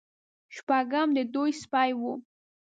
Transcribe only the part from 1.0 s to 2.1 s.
د دوی سپی و.